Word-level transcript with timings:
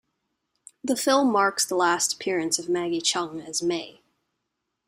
The 0.83 0.95
film 0.95 1.31
marks 1.31 1.63
the 1.63 1.75
last 1.75 2.11
appearance 2.15 2.57
of 2.57 2.67
Maggie 2.67 3.01
Cheung 3.01 3.47
as 3.47 3.61
May. 3.61 4.01